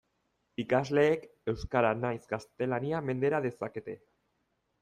[0.63, 3.99] Ikasleek euskara nahiz gaztelania mendera dezakete.